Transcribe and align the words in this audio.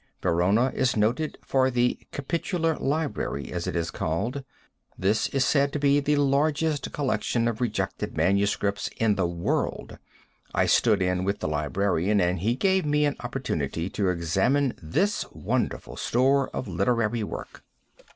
Verona 0.23 0.71
is 0.73 0.97
noted 0.97 1.37
for 1.45 1.69
the 1.69 1.99
Capitular 2.11 2.75
library, 2.79 3.53
as 3.53 3.67
it 3.67 3.75
is 3.75 3.91
called. 3.91 4.43
This 4.97 5.27
is 5.29 5.45
said 5.45 5.71
to 5.73 5.77
be 5.77 5.99
the 5.99 6.15
largest 6.15 6.91
collection 6.91 7.47
of 7.47 7.61
rejected 7.61 8.17
manuscripts 8.17 8.89
in 8.97 9.13
the 9.13 9.27
world. 9.27 9.99
I 10.55 10.65
stood 10.65 11.03
in 11.03 11.23
with 11.23 11.37
the 11.37 11.47
librarian 11.47 12.19
and 12.19 12.39
he 12.39 12.55
gave 12.55 12.83
me 12.83 13.05
an 13.05 13.15
opportunity 13.19 13.91
to 13.91 14.09
examine 14.09 14.73
this 14.81 15.23
wonderful 15.33 15.97
store 15.97 16.49
of 16.49 16.67
literary 16.67 17.21
work. 17.21 17.63